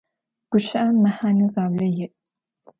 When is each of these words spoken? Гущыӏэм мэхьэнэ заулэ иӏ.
Гущыӏэм 0.49 0.97
мэхьэнэ 1.03 1.45
заулэ 1.53 1.87
иӏ. 2.03 2.07